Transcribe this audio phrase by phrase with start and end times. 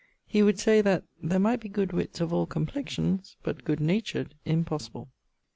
[0.25, 4.33] He would say that 'there might be good witts of all complexions; but good natured,
[4.45, 5.09] impossible.'